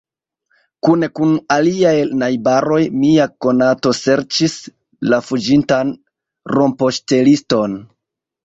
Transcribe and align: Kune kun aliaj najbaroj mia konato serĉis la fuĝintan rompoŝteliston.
Kune 0.85 1.07
kun 1.17 1.33
aliaj 1.55 1.91
najbaroj 2.21 2.79
mia 3.03 3.29
konato 3.47 3.93
serĉis 3.99 4.57
la 5.13 5.23
fuĝintan 5.29 5.95
rompoŝteliston. 6.57 7.79